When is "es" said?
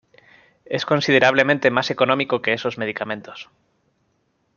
0.65-0.87